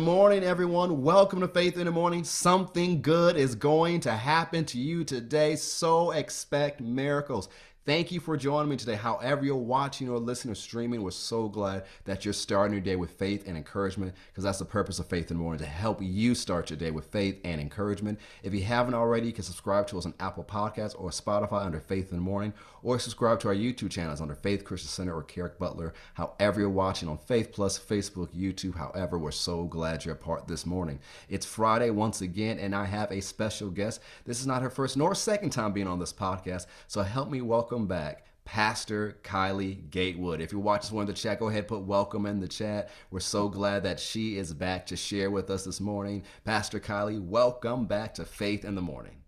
morning, 0.00 0.42
everyone. 0.42 1.02
Welcome 1.02 1.40
to 1.40 1.48
Faith 1.48 1.76
in 1.76 1.84
the 1.84 1.90
Morning. 1.90 2.24
Something 2.24 3.02
good 3.02 3.36
is 3.36 3.54
going 3.54 4.00
to 4.00 4.12
happen 4.12 4.64
to 4.64 4.78
you 4.78 5.04
today, 5.04 5.56
so 5.56 6.12
expect 6.12 6.80
miracles. 6.80 7.50
Thank 7.86 8.12
you 8.12 8.20
for 8.20 8.36
joining 8.36 8.68
me 8.68 8.76
today. 8.76 8.94
However, 8.94 9.42
you're 9.42 9.56
watching 9.56 10.10
or 10.10 10.18
listening 10.18 10.52
or 10.52 10.54
streaming, 10.54 11.00
we're 11.00 11.12
so 11.12 11.48
glad 11.48 11.84
that 12.04 12.26
you're 12.26 12.34
starting 12.34 12.74
your 12.74 12.82
day 12.82 12.94
with 12.94 13.12
faith 13.12 13.48
and 13.48 13.56
encouragement 13.56 14.14
because 14.28 14.44
that's 14.44 14.58
the 14.58 14.66
purpose 14.66 14.98
of 14.98 15.06
Faith 15.06 15.30
in 15.30 15.38
the 15.38 15.42
Morning 15.42 15.60
to 15.60 15.64
help 15.66 16.02
you 16.02 16.34
start 16.34 16.68
your 16.68 16.78
day 16.78 16.90
with 16.90 17.06
faith 17.06 17.40
and 17.42 17.58
encouragement. 17.58 18.20
If 18.42 18.52
you 18.52 18.62
haven't 18.64 18.92
already, 18.92 19.28
you 19.28 19.32
can 19.32 19.44
subscribe 19.44 19.86
to 19.88 19.98
us 19.98 20.04
on 20.04 20.12
Apple 20.20 20.44
Podcasts 20.44 20.94
or 21.00 21.08
Spotify 21.08 21.64
under 21.64 21.80
Faith 21.80 22.10
in 22.10 22.18
the 22.18 22.22
Morning, 22.22 22.52
or 22.82 22.98
subscribe 22.98 23.40
to 23.40 23.48
our 23.48 23.54
YouTube 23.54 23.90
channels 23.90 24.20
under 24.20 24.34
Faith 24.34 24.62
Christian 24.62 24.90
Center 24.90 25.16
or 25.16 25.22
Kerrick 25.22 25.58
Butler. 25.58 25.94
However, 26.12 26.60
you're 26.60 26.68
watching 26.68 27.08
on 27.08 27.16
Faith 27.16 27.50
Plus, 27.50 27.78
Facebook, 27.78 28.28
YouTube. 28.36 28.76
However, 28.76 29.18
we're 29.18 29.30
so 29.30 29.64
glad 29.64 30.04
you're 30.04 30.14
a 30.14 30.18
part 30.18 30.46
this 30.46 30.66
morning. 30.66 31.00
It's 31.30 31.46
Friday 31.46 31.88
once 31.88 32.20
again, 32.20 32.58
and 32.58 32.74
I 32.74 32.84
have 32.84 33.10
a 33.10 33.22
special 33.22 33.70
guest. 33.70 34.02
This 34.26 34.38
is 34.38 34.46
not 34.46 34.60
her 34.60 34.70
first 34.70 34.98
nor 34.98 35.14
second 35.14 35.48
time 35.48 35.72
being 35.72 35.88
on 35.88 35.98
this 35.98 36.12
podcast, 36.12 36.66
so 36.86 37.00
help 37.00 37.30
me 37.30 37.40
welcome 37.40 37.69
welcome 37.70 37.86
back 37.86 38.24
Pastor 38.44 39.20
Kylie 39.22 39.88
Gatewood. 39.90 40.40
If 40.40 40.50
you're 40.50 40.60
watching 40.60 40.96
one 40.96 41.04
in 41.04 41.06
the 41.06 41.12
chat, 41.12 41.38
go 41.38 41.50
ahead 41.50 41.68
put 41.68 41.82
welcome 41.82 42.26
in 42.26 42.40
the 42.40 42.48
chat. 42.48 42.90
We're 43.12 43.20
so 43.20 43.48
glad 43.48 43.84
that 43.84 44.00
she 44.00 44.38
is 44.38 44.52
back 44.52 44.86
to 44.86 44.96
share 44.96 45.30
with 45.30 45.50
us 45.50 45.66
this 45.66 45.80
morning. 45.80 46.24
Pastor 46.44 46.80
Kylie, 46.80 47.24
welcome 47.24 47.86
back 47.86 48.14
to 48.14 48.24
Faith 48.24 48.64
in 48.64 48.74
the 48.74 48.82
Morning. 48.82 49.18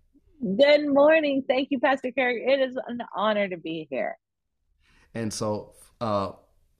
Good 0.41 0.89
morning. 0.89 1.45
Thank 1.47 1.69
you, 1.71 1.79
Pastor 1.79 2.11
Carey. 2.11 2.43
It 2.45 2.59
is 2.59 2.75
an 2.85 2.99
honor 3.15 3.47
to 3.47 3.55
be 3.55 3.87
here. 3.89 4.17
And 5.13 5.33
so 5.33 5.71
uh, 6.01 6.33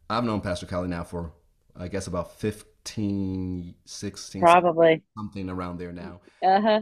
I've 0.09 0.25
known 0.25 0.42
Pastor 0.42 0.66
Kylie 0.66 0.89
now 0.89 1.05
for, 1.05 1.31
I 1.77 1.88
guess, 1.88 2.08
about 2.08 2.38
15, 2.42 3.73
16, 3.86 4.42
probably 4.42 5.02
something 5.17 5.50
around 5.50 5.77
there 5.77 5.94
now. 5.94 6.20
Uh 6.45 6.59
huh. 6.59 6.81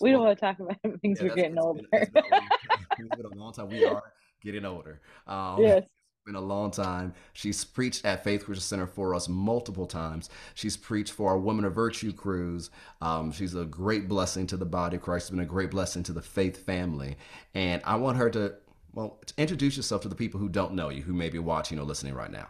We 0.00 0.10
don't 0.10 0.24
want 0.24 0.38
to 0.38 0.44
talk 0.44 0.58
about 0.58 0.76
things 1.00 1.20
yeah, 1.20 1.28
we're 1.28 1.34
getting 1.34 1.58
older. 1.58 1.82
Been, 1.92 2.02
it's 2.14 3.16
been 3.16 3.26
a 3.32 3.34
long 3.36 3.52
time. 3.52 3.68
We 3.68 3.84
are 3.84 4.02
getting 4.42 4.64
older. 4.64 5.00
Um, 5.26 5.60
yes. 5.60 5.84
Been 6.24 6.34
a 6.34 6.40
long 6.40 6.72
time. 6.72 7.14
She's 7.34 7.64
preached 7.64 8.04
at 8.04 8.24
Faith 8.24 8.44
Christian 8.44 8.62
Center 8.62 8.86
for 8.88 9.14
us 9.14 9.28
multiple 9.28 9.86
times. 9.86 10.28
She's 10.54 10.76
preached 10.76 11.12
for 11.12 11.30
our 11.30 11.38
Women 11.38 11.64
of 11.64 11.72
Virtue 11.72 12.12
cruise. 12.12 12.70
Um, 13.00 13.30
she's 13.30 13.54
a 13.54 13.64
great 13.64 14.08
blessing 14.08 14.48
to 14.48 14.56
the 14.56 14.66
body 14.66 14.96
of 14.96 15.02
Christ. 15.02 15.26
She's 15.26 15.30
been 15.30 15.40
a 15.40 15.46
great 15.46 15.70
blessing 15.70 16.02
to 16.02 16.12
the 16.12 16.22
faith 16.22 16.66
family. 16.66 17.16
And 17.54 17.80
I 17.84 17.94
want 17.94 18.16
her 18.16 18.28
to, 18.30 18.54
well, 18.92 19.20
to 19.26 19.34
introduce 19.36 19.76
yourself 19.76 20.02
to 20.02 20.08
the 20.08 20.16
people 20.16 20.40
who 20.40 20.48
don't 20.48 20.74
know 20.74 20.88
you, 20.88 21.02
who 21.02 21.12
may 21.12 21.28
be 21.28 21.38
watching 21.38 21.78
or 21.78 21.84
listening 21.84 22.14
right 22.14 22.32
now. 22.32 22.48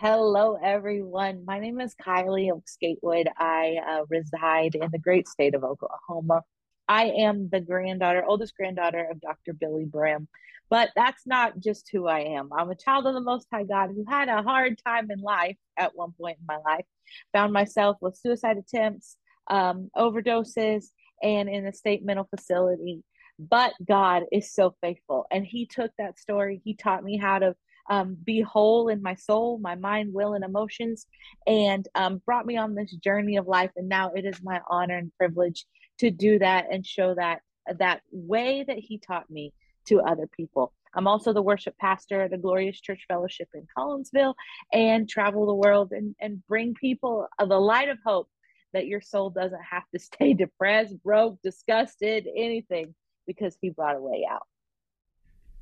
Hello, 0.00 0.56
everyone. 0.62 1.44
My 1.44 1.58
name 1.58 1.80
is 1.80 1.92
Kylie 1.96 2.52
Oaks 2.52 2.76
Gatewood. 2.80 3.26
I 3.36 3.78
uh, 3.84 4.04
reside 4.08 4.76
in 4.76 4.92
the 4.92 4.98
great 5.00 5.26
state 5.26 5.56
of 5.56 5.64
Oklahoma. 5.64 6.42
I 6.86 7.06
am 7.06 7.48
the 7.48 7.60
granddaughter, 7.60 8.24
oldest 8.24 8.54
granddaughter 8.54 9.08
of 9.10 9.20
Dr. 9.20 9.54
Billye 9.54 9.90
Brim. 9.90 10.28
But 10.70 10.90
that's 10.94 11.26
not 11.26 11.58
just 11.58 11.88
who 11.90 12.06
I 12.06 12.20
am. 12.20 12.50
I'm 12.56 12.70
a 12.70 12.76
child 12.76 13.08
of 13.08 13.14
the 13.14 13.20
Most 13.20 13.48
High 13.52 13.64
God 13.64 13.90
who 13.90 14.04
had 14.08 14.28
a 14.28 14.40
hard 14.40 14.80
time 14.86 15.10
in 15.10 15.18
life 15.18 15.56
at 15.76 15.96
one 15.96 16.12
point 16.12 16.38
in 16.38 16.46
my 16.46 16.58
life. 16.64 16.84
Found 17.32 17.52
myself 17.52 17.96
with 18.00 18.16
suicide 18.16 18.56
attempts, 18.56 19.16
um, 19.48 19.90
overdoses, 19.96 20.92
and 21.24 21.48
in 21.48 21.66
a 21.66 21.72
state 21.72 22.04
mental 22.04 22.28
facility. 22.32 23.02
But 23.36 23.72
God 23.84 24.26
is 24.30 24.54
so 24.54 24.76
faithful. 24.80 25.26
And 25.32 25.44
He 25.44 25.66
took 25.66 25.90
that 25.98 26.20
story, 26.20 26.60
He 26.62 26.74
taught 26.74 27.02
me 27.02 27.16
how 27.16 27.40
to 27.40 27.56
um, 27.88 28.16
be 28.24 28.40
whole 28.40 28.88
in 28.88 29.02
my 29.02 29.14
soul, 29.14 29.58
my 29.58 29.74
mind, 29.74 30.12
will, 30.12 30.34
and 30.34 30.44
emotions, 30.44 31.06
and 31.46 31.88
um, 31.94 32.20
brought 32.24 32.46
me 32.46 32.56
on 32.56 32.74
this 32.74 32.94
journey 32.96 33.36
of 33.36 33.46
life. 33.46 33.70
And 33.76 33.88
now 33.88 34.12
it 34.12 34.24
is 34.24 34.42
my 34.42 34.60
honor 34.70 34.96
and 34.96 35.12
privilege 35.16 35.66
to 35.98 36.10
do 36.10 36.38
that 36.38 36.66
and 36.70 36.86
show 36.86 37.14
that 37.14 37.40
that 37.78 38.00
way 38.10 38.64
that 38.66 38.78
he 38.78 38.98
taught 38.98 39.30
me 39.30 39.52
to 39.86 40.00
other 40.00 40.26
people. 40.26 40.72
I'm 40.94 41.06
also 41.06 41.32
the 41.32 41.42
worship 41.42 41.76
pastor 41.78 42.22
at 42.22 42.30
the 42.30 42.38
Glorious 42.38 42.80
Church 42.80 43.04
Fellowship 43.08 43.48
in 43.54 43.66
Collinsville 43.76 44.34
and 44.72 45.08
travel 45.08 45.46
the 45.46 45.54
world 45.54 45.92
and, 45.92 46.14
and 46.20 46.44
bring 46.46 46.74
people 46.74 47.26
the 47.38 47.58
light 47.58 47.88
of 47.88 47.98
hope 48.04 48.28
that 48.72 48.86
your 48.86 49.00
soul 49.00 49.30
doesn't 49.30 49.62
have 49.70 49.84
to 49.94 49.98
stay 49.98 50.34
depressed, 50.34 50.94
broke, 51.02 51.40
disgusted, 51.42 52.26
anything, 52.34 52.94
because 53.26 53.56
he 53.60 53.70
brought 53.70 53.96
a 53.96 54.00
way 54.00 54.26
out. 54.30 54.46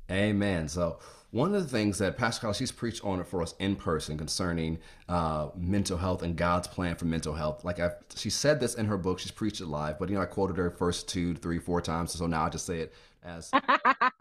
Amen. 0.09 0.67
So 0.67 0.99
one 1.31 1.53
of 1.53 1.61
the 1.61 1.69
things 1.69 1.97
that 1.97 2.17
Pastor 2.17 2.53
she's 2.53 2.71
preached 2.71 3.03
on 3.03 3.19
it 3.19 3.27
for 3.27 3.41
us 3.41 3.53
in 3.59 3.75
person 3.75 4.17
concerning 4.17 4.79
uh, 5.09 5.49
mental 5.55 5.97
health 5.97 6.23
and 6.23 6.35
God's 6.35 6.67
plan 6.67 6.95
for 6.95 7.05
mental 7.05 7.33
health. 7.33 7.65
Like 7.65 7.79
I, 7.79 7.91
she 8.15 8.29
said 8.29 8.59
this 8.59 8.75
in 8.75 8.85
her 8.85 8.97
book, 8.97 9.19
she's 9.19 9.31
preached 9.31 9.59
it 9.59 9.67
live, 9.67 9.99
but 9.99 10.09
you 10.09 10.15
know 10.15 10.21
I 10.21 10.25
quoted 10.25 10.57
her 10.57 10.71
first 10.71 11.09
two, 11.09 11.35
three, 11.35 11.59
four 11.59 11.81
times, 11.81 12.13
so 12.13 12.27
now 12.27 12.45
I 12.45 12.49
just 12.49 12.65
say 12.65 12.79
it 12.79 12.93
as 13.23 13.51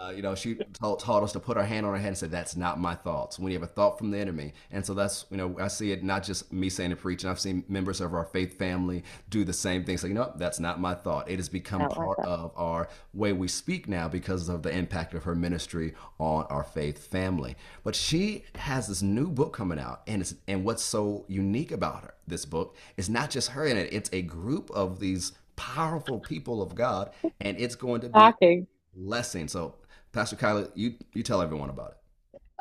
uh, 0.00 0.10
you 0.10 0.22
know, 0.22 0.34
she 0.34 0.54
taught, 0.72 1.00
taught, 1.00 1.22
us 1.22 1.32
to 1.32 1.40
put 1.40 1.56
our 1.56 1.64
hand 1.64 1.84
on 1.84 1.92
our 1.92 1.98
head 1.98 2.08
and 2.08 2.18
said, 2.18 2.30
"That's 2.30 2.56
not 2.56 2.80
my 2.80 2.94
thoughts." 2.94 3.38
When 3.38 3.52
you 3.52 3.58
have 3.58 3.68
a 3.68 3.72
thought 3.72 3.98
from 3.98 4.10
the 4.10 4.18
enemy, 4.18 4.54
and 4.70 4.84
so 4.84 4.94
that's 4.94 5.26
you 5.30 5.36
know, 5.36 5.56
I 5.60 5.68
see 5.68 5.92
it 5.92 6.02
not 6.02 6.24
just 6.24 6.52
me 6.52 6.70
saying 6.70 6.92
it 6.92 7.00
preaching. 7.00 7.28
I've 7.28 7.40
seen 7.40 7.64
members 7.68 8.00
of 8.00 8.14
our 8.14 8.24
faith 8.24 8.58
family 8.58 9.04
do 9.28 9.44
the 9.44 9.52
same 9.52 9.84
thing. 9.84 9.98
So 9.98 10.06
you 10.06 10.14
know, 10.14 10.32
that's 10.36 10.58
not 10.58 10.80
my 10.80 10.94
thought. 10.94 11.30
It 11.30 11.36
has 11.36 11.48
become 11.48 11.82
not 11.82 11.94
part 11.94 12.18
of 12.20 12.52
our 12.56 12.88
way 13.12 13.32
we 13.32 13.48
speak 13.48 13.88
now 13.88 14.08
because 14.08 14.48
of 14.48 14.62
the 14.62 14.70
impact 14.70 15.14
of 15.14 15.24
her 15.24 15.34
ministry 15.34 15.94
on 16.18 16.44
our 16.46 16.64
faith 16.64 17.06
family. 17.06 17.56
But 17.84 17.94
she 17.94 18.44
has 18.54 18.88
this 18.88 19.02
new 19.02 19.28
book 19.28 19.52
coming 19.52 19.78
out, 19.78 20.02
and 20.06 20.22
it's 20.22 20.34
and 20.48 20.64
what's 20.64 20.82
so 20.82 21.24
unique 21.28 21.72
about 21.72 22.02
her 22.02 22.14
this 22.26 22.46
book 22.46 22.76
is 22.96 23.10
not 23.10 23.30
just 23.30 23.50
her 23.50 23.66
in 23.66 23.76
it; 23.76 23.92
it's 23.92 24.10
a 24.12 24.22
group 24.22 24.70
of 24.70 25.00
these 25.00 25.32
powerful 25.56 26.20
people 26.20 26.62
of 26.62 26.74
God, 26.74 27.10
and 27.40 27.58
it's 27.60 27.74
going 27.74 28.00
to 28.00 28.08
be 28.08 28.18
Shocking. 28.18 28.66
blessing. 28.94 29.48
So, 29.48 29.74
Pastor 30.12 30.36
Kylie, 30.36 30.70
you 30.74 30.94
you 31.14 31.22
tell 31.22 31.40
everyone 31.42 31.70
about 31.70 31.92
it. 31.92 31.96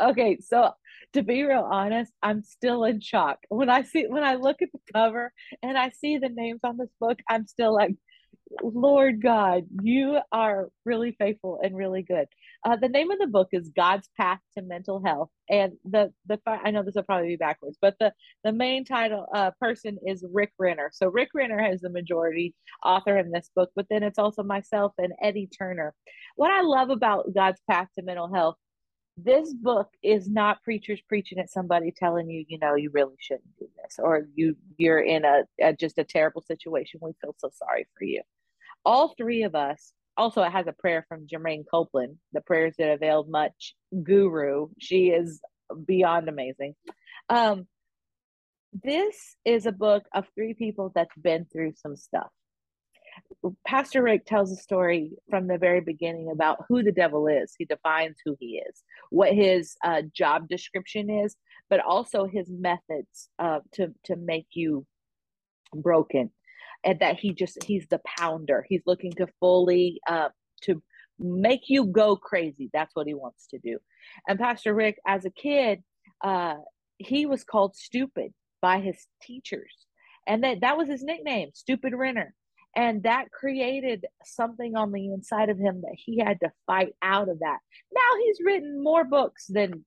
Okay, 0.02 0.38
so 0.40 0.72
to 1.14 1.24
be 1.24 1.44
real 1.44 1.68
honest, 1.70 2.14
I'm 2.22 2.44
still 2.44 2.84
in 2.86 3.02
shock 3.02 3.40
when 3.50 3.70
I 3.70 3.84
see 3.84 4.06
when 4.08 4.24
I 4.24 4.36
look 4.36 4.62
at 4.62 4.70
the 4.72 4.80
cover 4.94 5.34
and 5.64 5.78
I 5.78 5.90
see 5.90 6.18
the 6.18 6.30
names 6.30 6.62
on 6.64 6.78
this 6.78 6.92
book. 7.00 7.20
I'm 7.28 7.48
still 7.48 7.74
like, 7.74 7.96
Lord 8.64 9.22
God, 9.22 9.66
you 9.82 10.20
are 10.32 10.70
really 10.86 11.16
faithful 11.20 11.60
and 11.64 11.76
really 11.76 12.02
good. 12.02 12.28
Uh, 12.66 12.76
the 12.76 12.90
name 12.90 13.12
of 13.12 13.20
the 13.20 13.28
book 13.28 13.50
is 13.52 13.70
God's 13.76 14.10
Path 14.18 14.40
to 14.58 14.64
Mental 14.64 15.02
Health, 15.04 15.30
and 15.50 15.74
the 15.86 16.12
the 16.26 16.40
I 16.46 16.72
know 16.72 16.84
this 16.84 16.96
will 16.96 17.04
probably 17.04 17.30
be 17.30 17.36
backwards, 17.36 17.78
but 17.82 17.96
the 18.00 18.12
the 18.44 18.52
main 18.52 18.86
title 18.86 19.28
uh, 19.34 19.52
person 19.60 19.98
is 20.06 20.26
Rick 20.32 20.52
Renner. 20.58 20.90
So 20.94 21.08
Rick 21.08 21.30
Renner 21.36 21.62
has 21.62 21.82
the 21.82 21.90
majority 21.90 22.56
author 22.84 23.18
in 23.18 23.32
this 23.32 23.50
book, 23.56 23.70
but 23.76 23.86
then 23.90 24.04
it's 24.04 24.20
also 24.20 24.44
myself 24.44 24.94
and 24.98 25.14
Eddie 25.22 25.48
Turner. 25.48 25.94
What 26.36 26.52
I 26.52 26.62
love 26.62 26.90
about 26.90 27.34
God's 27.34 27.62
Path 27.70 27.88
to 27.98 28.04
Mental 28.04 28.34
Health 28.34 28.56
this 29.24 29.54
book 29.54 29.90
is 30.02 30.30
not 30.30 30.64
preachers 30.64 31.02
preaching 31.08 31.40
at 31.40 31.52
somebody 31.52 31.92
telling 31.92 32.30
you 32.30 32.46
you 32.48 32.58
know 32.60 32.76
you 32.76 32.90
really 32.94 33.16
shouldn't 33.20 33.58
do 33.60 33.68
this 33.82 34.00
or 34.00 34.28
you 34.36 34.56
you're 34.78 35.02
in 35.02 35.26
a, 35.26 35.42
a, 35.62 35.74
just 35.74 35.98
a 35.98 36.04
terrible 36.04 36.42
situation 36.42 37.00
we 37.02 37.12
feel 37.22 37.36
so 37.38 37.50
sorry 37.54 37.86
for 37.98 38.06
you 38.06 38.22
all 38.86 39.14
three 39.18 39.44
of 39.44 39.56
us 39.56 39.94
also 40.20 40.44
it 40.44 40.52
has 40.52 40.68
a 40.68 40.74
prayer 40.74 41.06
from 41.08 41.28
Germaine 41.28 41.64
Copeland, 41.64 42.18
the 42.34 42.42
prayers 42.42 42.76
that 42.78 42.92
availed 42.92 43.30
much 43.30 43.74
guru. 44.04 44.68
She 44.78 45.08
is 45.08 45.40
beyond 45.86 46.28
amazing. 46.28 46.76
Um, 47.30 47.68
this 48.84 49.36
is 49.46 49.66
a 49.66 49.72
book 49.72 50.04
of 50.14 50.26
three 50.36 50.54
people 50.54 50.92
that's 50.94 51.16
been 51.18 51.46
through 51.46 51.74
some 51.76 51.96
stuff. 51.96 52.28
Pastor 53.66 54.04
Rick 54.04 54.26
tells 54.26 54.52
a 54.52 54.56
story 54.56 55.12
from 55.30 55.48
the 55.48 55.58
very 55.58 55.82
beginning 55.82 56.30
about 56.32 56.66
who 56.68 56.84
the 56.84 56.92
devil 56.92 57.28
is. 57.28 57.54
He 57.58 57.66
defines 57.66 58.18
who 58.24 58.36
he 58.40 58.62
is, 58.70 58.84
what 59.10 59.34
his 59.34 59.76
uh, 59.84 60.04
job 60.14 60.48
description 60.48 61.10
is, 61.10 61.36
but 61.70 61.80
also 61.80 62.26
his 62.26 62.50
methods 62.50 63.30
uh, 63.40 63.60
to 63.74 63.94
to 64.06 64.16
make 64.16 64.48
you 64.52 64.86
broken 65.74 66.32
and 66.84 67.00
that 67.00 67.20
he 67.20 67.34
just 67.34 67.64
he's 67.64 67.88
the 67.90 68.02
pounder. 68.18 68.66
He's 68.68 68.84
looking 68.86 69.12
to 69.14 69.28
fully 69.40 70.00
uh, 70.08 70.30
to 70.64 70.82
make 71.20 71.64
you 71.68 71.86
go 71.86 72.16
crazy. 72.16 72.70
That's 72.74 72.96
what 72.96 73.08
he 73.08 73.14
wants 73.14 73.48
to 73.48 73.60
do. 73.60 73.78
And 74.28 74.40
pastor 74.40 74.74
rick 74.74 75.00
as 75.06 75.26
a 75.26 75.30
kid 75.30 75.84
uh, 76.24 76.56
he 76.98 77.26
was 77.26 77.44
called 77.44 77.76
stupid 77.76 78.34
by 78.62 78.80
his 78.80 79.08
teachers. 79.22 79.74
And 80.28 80.44
that 80.44 80.62
that 80.62 80.78
was 80.78 80.88
his 80.88 81.04
nickname 81.04 81.50
stupid 81.54 81.94
renner. 81.96 82.34
And 82.76 83.04
that 83.04 83.32
created 83.32 84.06
something 84.24 84.76
on 84.76 84.92
the 84.92 85.08
inside 85.08 85.50
of 85.50 85.58
him 85.58 85.82
that 85.82 85.96
he 85.96 86.20
had 86.20 86.40
to 86.42 86.52
fight 86.68 86.94
out 87.02 87.28
of 87.28 87.40
that. 87.40 87.58
Now 87.92 88.20
he's 88.24 88.38
written 88.46 88.84
more 88.84 89.04
books 89.04 89.48
than 89.48 89.86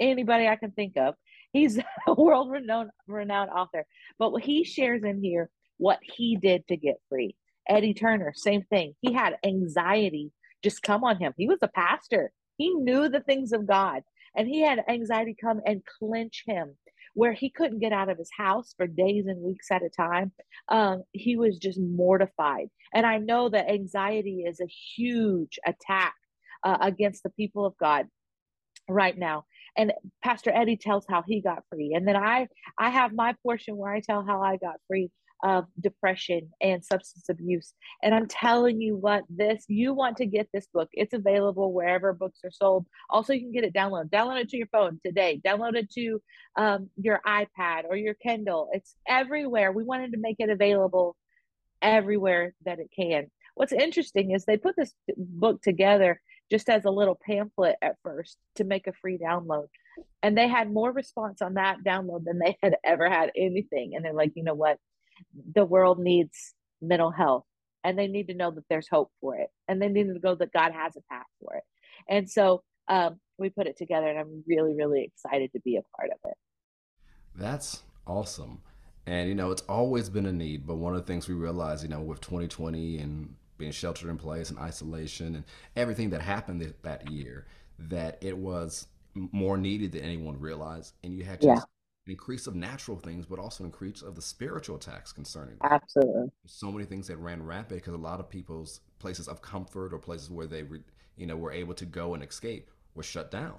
anybody 0.00 0.48
i 0.48 0.56
can 0.56 0.72
think 0.72 0.96
of. 0.96 1.14
He's 1.52 1.78
a 2.06 2.14
world 2.14 2.50
renowned 2.50 2.90
renowned 3.06 3.50
author. 3.50 3.86
But 4.18 4.32
what 4.32 4.42
he 4.42 4.64
shares 4.64 5.04
in 5.04 5.22
here 5.22 5.50
what 5.78 5.98
he 6.02 6.36
did 6.36 6.66
to 6.68 6.76
get 6.76 6.96
free. 7.08 7.36
Eddie 7.68 7.94
Turner, 7.94 8.32
same 8.34 8.62
thing. 8.62 8.94
He 9.00 9.12
had 9.12 9.36
anxiety 9.44 10.32
just 10.64 10.82
come 10.82 11.04
on 11.04 11.18
him. 11.18 11.34
He 11.36 11.46
was 11.46 11.58
a 11.62 11.68
pastor. 11.68 12.32
He 12.56 12.70
knew 12.70 13.08
the 13.08 13.20
things 13.20 13.52
of 13.52 13.66
God. 13.66 14.02
And 14.34 14.48
he 14.48 14.62
had 14.62 14.82
anxiety 14.88 15.36
come 15.40 15.60
and 15.64 15.82
clench 15.98 16.42
him 16.46 16.76
where 17.12 17.32
he 17.32 17.50
couldn't 17.50 17.78
get 17.78 17.92
out 17.92 18.08
of 18.08 18.18
his 18.18 18.30
house 18.36 18.74
for 18.76 18.88
days 18.88 19.26
and 19.26 19.40
weeks 19.40 19.70
at 19.70 19.84
a 19.84 19.90
time. 19.90 20.32
Um, 20.68 21.04
he 21.12 21.36
was 21.36 21.58
just 21.58 21.78
mortified. 21.78 22.68
And 22.92 23.06
I 23.06 23.18
know 23.18 23.48
that 23.50 23.70
anxiety 23.70 24.44
is 24.48 24.60
a 24.60 24.66
huge 24.96 25.58
attack 25.64 26.14
uh, 26.64 26.78
against 26.80 27.22
the 27.22 27.30
people 27.30 27.66
of 27.66 27.76
God 27.76 28.06
right 28.88 29.16
now 29.16 29.44
and 29.78 29.92
pastor 30.22 30.50
eddie 30.54 30.76
tells 30.76 31.06
how 31.08 31.22
he 31.26 31.40
got 31.40 31.62
free 31.70 31.94
and 31.94 32.06
then 32.06 32.16
i 32.16 32.46
i 32.78 32.90
have 32.90 33.14
my 33.14 33.34
portion 33.42 33.76
where 33.78 33.90
i 33.90 34.00
tell 34.00 34.22
how 34.22 34.42
i 34.42 34.56
got 34.58 34.76
free 34.86 35.10
of 35.44 35.66
depression 35.80 36.50
and 36.60 36.84
substance 36.84 37.28
abuse 37.28 37.74
and 38.02 38.14
i'm 38.14 38.26
telling 38.26 38.80
you 38.80 38.96
what 38.96 39.22
this 39.28 39.64
you 39.68 39.92
want 39.92 40.16
to 40.16 40.26
get 40.26 40.48
this 40.52 40.66
book 40.72 40.88
it's 40.92 41.12
available 41.12 41.72
wherever 41.72 42.12
books 42.12 42.40
are 42.44 42.50
sold 42.50 42.86
also 43.10 43.32
you 43.32 43.40
can 43.40 43.52
get 43.52 43.64
it 43.64 43.74
downloaded. 43.74 44.10
download 44.10 44.40
it 44.40 44.48
to 44.48 44.56
your 44.56 44.66
phone 44.68 44.98
today 45.04 45.40
download 45.46 45.76
it 45.76 45.90
to 45.90 46.20
um, 46.56 46.88
your 46.96 47.20
ipad 47.26 47.84
or 47.88 47.96
your 47.96 48.14
kindle 48.14 48.68
it's 48.72 48.96
everywhere 49.06 49.70
we 49.70 49.84
wanted 49.84 50.12
to 50.12 50.18
make 50.18 50.36
it 50.38 50.50
available 50.50 51.14
everywhere 51.82 52.54
that 52.64 52.80
it 52.80 52.88
can 52.96 53.26
what's 53.54 53.72
interesting 53.72 54.32
is 54.32 54.44
they 54.44 54.56
put 54.56 54.74
this 54.76 54.94
book 55.16 55.62
together 55.62 56.20
just 56.50 56.68
as 56.68 56.84
a 56.84 56.90
little 56.90 57.18
pamphlet 57.26 57.76
at 57.82 57.96
first 58.02 58.38
to 58.56 58.64
make 58.64 58.86
a 58.86 58.92
free 58.92 59.18
download. 59.18 59.66
And 60.22 60.36
they 60.36 60.48
had 60.48 60.72
more 60.72 60.92
response 60.92 61.42
on 61.42 61.54
that 61.54 61.78
download 61.84 62.24
than 62.24 62.38
they 62.38 62.56
had 62.62 62.76
ever 62.84 63.08
had 63.08 63.30
anything. 63.36 63.94
And 63.94 64.04
they're 64.04 64.12
like, 64.12 64.32
you 64.34 64.44
know 64.44 64.54
what? 64.54 64.78
The 65.54 65.64
world 65.64 65.98
needs 65.98 66.54
mental 66.80 67.10
health 67.10 67.44
and 67.84 67.98
they 67.98 68.06
need 68.06 68.28
to 68.28 68.34
know 68.34 68.50
that 68.50 68.64
there's 68.68 68.88
hope 68.88 69.10
for 69.20 69.36
it. 69.36 69.48
And 69.68 69.80
they 69.80 69.88
need 69.88 70.04
to 70.04 70.18
know 70.18 70.34
that 70.34 70.52
God 70.52 70.72
has 70.72 70.96
a 70.96 71.02
path 71.12 71.26
for 71.40 71.54
it. 71.54 71.62
And 72.08 72.28
so 72.28 72.62
um, 72.88 73.20
we 73.38 73.50
put 73.50 73.66
it 73.66 73.76
together 73.76 74.08
and 74.08 74.18
I'm 74.18 74.44
really, 74.46 74.74
really 74.74 75.04
excited 75.04 75.52
to 75.52 75.60
be 75.60 75.76
a 75.76 75.82
part 75.96 76.10
of 76.10 76.18
it. 76.30 76.36
That's 77.34 77.82
awesome. 78.06 78.62
And, 79.06 79.28
you 79.28 79.34
know, 79.34 79.50
it's 79.50 79.62
always 79.62 80.08
been 80.08 80.26
a 80.26 80.32
need. 80.32 80.66
But 80.66 80.76
one 80.76 80.94
of 80.94 81.00
the 81.00 81.06
things 81.06 81.28
we 81.28 81.34
realize, 81.34 81.82
you 81.82 81.90
know, 81.90 82.00
with 82.00 82.20
2020 82.22 82.98
and 82.98 83.34
being 83.58 83.72
sheltered 83.72 84.08
in 84.08 84.16
place 84.16 84.50
and 84.50 84.58
isolation 84.58 85.34
and 85.36 85.44
everything 85.76 86.10
that 86.10 86.22
happened 86.22 86.74
that 86.82 87.10
year, 87.10 87.46
that 87.78 88.18
it 88.22 88.36
was 88.36 88.86
more 89.14 89.58
needed 89.58 89.92
than 89.92 90.02
anyone 90.02 90.40
realized. 90.40 90.94
And 91.02 91.14
you 91.14 91.24
had 91.24 91.40
to 91.42 91.48
yeah. 91.48 91.60
Increase 92.06 92.46
of 92.46 92.54
natural 92.54 92.98
things, 92.98 93.26
but 93.26 93.38
also 93.38 93.64
increase 93.64 94.02
of 94.02 94.14
the 94.14 94.22
spiritual 94.22 94.76
attacks 94.76 95.12
concerning 95.12 95.56
them. 95.58 95.68
Absolutely. 95.70 96.30
So 96.46 96.70
many 96.70 96.84
things 96.84 97.06
that 97.08 97.16
ran 97.16 97.42
rampant 97.42 97.80
because 97.80 97.94
a 97.94 97.98
lot 97.98 98.20
of 98.20 98.28
people's 98.28 98.80
places 98.98 99.28
of 99.28 99.40
comfort 99.40 99.92
or 99.92 99.98
places 99.98 100.30
where 100.30 100.46
they, 100.46 100.64
you 101.16 101.26
know, 101.26 101.36
were 101.36 101.52
able 101.52 101.74
to 101.74 101.86
go 101.86 102.14
and 102.14 102.22
escape 102.22 102.70
were 102.94 103.02
shut 103.02 103.30
down. 103.30 103.54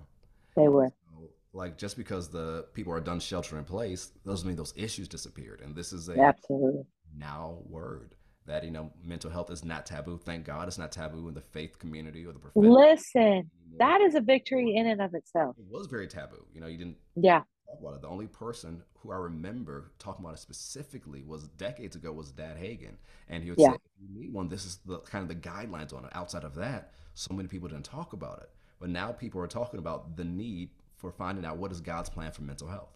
They 0.55 0.67
were. 0.67 0.91
So, 1.11 1.29
like 1.53 1.77
just 1.77 1.97
because 1.97 2.29
the 2.29 2.65
people 2.73 2.93
are 2.93 2.99
done 2.99 3.19
shelter 3.19 3.57
in 3.57 3.63
place 3.63 4.11
doesn't 4.25 4.47
mean 4.47 4.57
those 4.57 4.73
issues 4.75 5.07
disappeared. 5.07 5.61
And 5.61 5.75
this 5.75 5.93
is 5.93 6.09
a 6.09 6.19
absolutely 6.19 6.83
now 7.17 7.59
word 7.67 8.15
that 8.45 8.63
you 8.63 8.71
know 8.71 8.91
mental 9.03 9.31
health 9.31 9.49
is 9.49 9.63
not 9.65 9.85
taboo. 9.85 10.17
Thank 10.17 10.45
God 10.45 10.67
it's 10.67 10.77
not 10.77 10.91
taboo 10.91 11.27
in 11.27 11.33
the 11.33 11.41
faith 11.41 11.79
community 11.79 12.25
or 12.25 12.33
the 12.33 12.39
prophetic. 12.39 12.69
Listen, 12.69 13.49
that 13.79 14.01
is 14.01 14.15
a 14.15 14.21
victory 14.21 14.75
in 14.75 14.87
and 14.87 15.01
of 15.01 15.13
itself. 15.13 15.55
It 15.57 15.65
was 15.69 15.87
very 15.87 16.07
taboo. 16.07 16.45
You 16.53 16.61
know, 16.61 16.67
you 16.67 16.77
didn't 16.77 16.97
yeah 17.15 17.41
it. 17.67 18.01
The 18.01 18.07
only 18.07 18.27
person 18.27 18.83
who 18.99 19.11
I 19.11 19.17
remember 19.17 19.91
talking 19.99 20.23
about 20.23 20.35
it 20.35 20.41
specifically 20.41 21.23
was 21.23 21.47
decades 21.49 21.95
ago 21.95 22.11
was 22.11 22.31
Dad 22.31 22.57
Hagin, 22.57 22.95
and 23.29 23.43
he 23.43 23.49
would 23.49 23.59
yeah. 23.59 23.71
say, 23.71 23.75
"If 23.75 23.81
you 24.01 24.19
need 24.19 24.33
one, 24.33 24.47
this 24.47 24.65
is 24.65 24.77
the 24.85 24.99
kind 24.99 25.21
of 25.21 25.29
the 25.29 25.49
guidelines 25.49 25.93
on 25.93 26.05
it." 26.05 26.11
Outside 26.13 26.43
of 26.43 26.55
that, 26.55 26.93
so 27.13 27.33
many 27.33 27.47
people 27.47 27.69
didn't 27.69 27.85
talk 27.85 28.13
about 28.13 28.39
it, 28.41 28.49
but 28.79 28.89
now 28.89 29.11
people 29.11 29.41
are 29.41 29.47
talking 29.47 29.79
about 29.79 30.15
the 30.15 30.23
need 30.23 30.69
for 30.97 31.11
finding 31.11 31.45
out 31.45 31.57
what 31.57 31.71
is 31.71 31.81
God's 31.81 32.09
plan 32.09 32.31
for 32.31 32.41
mental 32.41 32.67
health. 32.67 32.95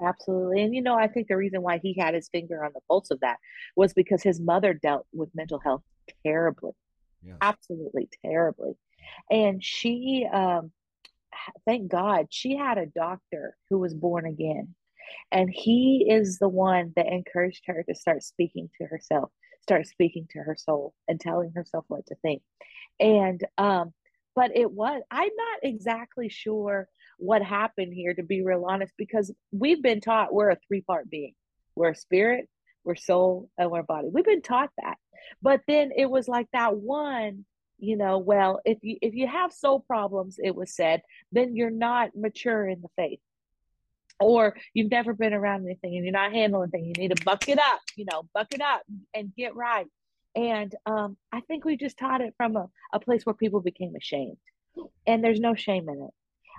Absolutely. 0.00 0.62
And 0.62 0.74
you 0.74 0.82
know, 0.82 0.96
I 0.96 1.08
think 1.08 1.28
the 1.28 1.36
reason 1.36 1.62
why 1.62 1.78
he 1.78 1.94
had 1.98 2.14
his 2.14 2.28
finger 2.28 2.64
on 2.64 2.72
the 2.74 2.80
pulse 2.88 3.10
of 3.10 3.20
that 3.20 3.38
was 3.76 3.92
because 3.92 4.22
his 4.22 4.40
mother 4.40 4.74
dealt 4.74 5.06
with 5.12 5.28
mental 5.34 5.60
health 5.60 5.82
terribly. 6.24 6.72
Yes. 7.22 7.36
Absolutely 7.40 8.08
terribly. 8.24 8.72
And 9.30 9.62
she 9.62 10.26
um 10.32 10.72
thank 11.66 11.90
God 11.90 12.26
she 12.30 12.56
had 12.56 12.78
a 12.78 12.86
doctor 12.86 13.56
who 13.70 13.78
was 13.78 13.94
born 13.94 14.26
again. 14.26 14.74
And 15.30 15.50
he 15.50 16.06
is 16.08 16.38
the 16.38 16.48
one 16.48 16.92
that 16.96 17.06
encouraged 17.06 17.64
her 17.66 17.84
to 17.86 17.94
start 17.94 18.22
speaking 18.22 18.70
to 18.78 18.86
herself, 18.86 19.30
start 19.62 19.86
speaking 19.86 20.26
to 20.30 20.38
her 20.40 20.56
soul 20.56 20.94
and 21.08 21.20
telling 21.20 21.52
herself 21.54 21.84
what 21.88 22.06
to 22.06 22.14
think. 22.16 22.42
And 23.00 23.40
um 23.58 23.92
but 24.34 24.56
it 24.56 24.70
was 24.70 25.02
I'm 25.10 25.30
not 25.36 25.58
exactly 25.62 26.28
sure 26.28 26.88
what 27.18 27.42
happened 27.42 27.94
here, 27.94 28.14
to 28.14 28.22
be 28.22 28.42
real 28.42 28.64
honest, 28.68 28.92
because 28.98 29.32
we've 29.52 29.82
been 29.82 30.00
taught 30.00 30.34
we're 30.34 30.50
a 30.50 30.58
three 30.68 30.80
part 30.80 31.08
being 31.10 31.34
we're 31.76 31.90
a 31.90 31.94
spirit, 31.94 32.48
we're 32.84 32.96
soul, 32.96 33.50
and 33.58 33.70
we're 33.70 33.82
body. 33.82 34.08
We've 34.12 34.24
been 34.24 34.42
taught 34.42 34.70
that. 34.82 34.96
But 35.42 35.62
then 35.66 35.90
it 35.96 36.08
was 36.08 36.28
like 36.28 36.48
that 36.52 36.76
one, 36.76 37.44
you 37.78 37.96
know, 37.96 38.18
well, 38.18 38.60
if 38.64 38.78
you 38.82 38.96
if 39.02 39.14
you 39.14 39.26
have 39.26 39.52
soul 39.52 39.80
problems, 39.80 40.38
it 40.42 40.54
was 40.54 40.74
said, 40.74 41.02
then 41.32 41.56
you're 41.56 41.70
not 41.70 42.10
mature 42.14 42.68
in 42.68 42.80
the 42.80 42.88
faith. 42.96 43.20
Or 44.20 44.56
you've 44.72 44.90
never 44.90 45.12
been 45.12 45.34
around 45.34 45.64
anything 45.64 45.96
and 45.96 46.04
you're 46.04 46.12
not 46.12 46.32
handling 46.32 46.70
things. 46.70 46.86
You 46.86 47.02
need 47.02 47.16
to 47.16 47.24
buck 47.24 47.48
it 47.48 47.58
up, 47.58 47.80
you 47.96 48.06
know, 48.10 48.28
buck 48.32 48.48
it 48.52 48.60
up 48.60 48.82
and 49.12 49.34
get 49.36 49.56
right. 49.56 49.86
And 50.36 50.74
um, 50.86 51.16
I 51.32 51.40
think 51.40 51.64
we 51.64 51.76
just 51.76 51.98
taught 51.98 52.20
it 52.20 52.34
from 52.36 52.56
a, 52.56 52.68
a 52.92 53.00
place 53.00 53.26
where 53.26 53.34
people 53.34 53.60
became 53.60 53.94
ashamed. 53.96 54.36
And 55.06 55.22
there's 55.22 55.40
no 55.40 55.54
shame 55.54 55.88
in 55.88 56.02
it. 56.02 56.10